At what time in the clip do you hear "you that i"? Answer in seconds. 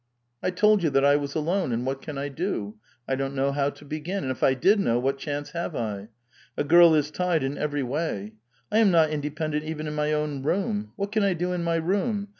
0.81-1.15